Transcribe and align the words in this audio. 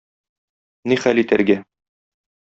Ни 0.91 0.97
хәл 1.03 1.21
итәргә? 1.23 1.59